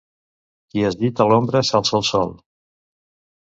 Qui 0.71 0.85
es 0.87 0.97
gita 1.01 1.23
a 1.25 1.27
l'ombra, 1.33 1.61
s'alça 1.69 1.97
al 2.01 2.07
sol. 2.09 2.35